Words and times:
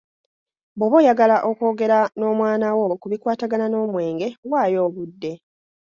Bw’oba 0.77 0.95
oyagala 1.01 1.35
okwogera 1.49 1.97
n’omwana 2.17 2.67
wo 2.77 2.85
ku 3.01 3.07
bikwatagana 3.11 3.65
n’omwenge 3.69 4.27
waayo 4.51 4.79
obudde. 4.87 5.31